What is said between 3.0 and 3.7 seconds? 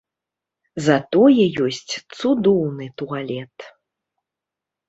туалет.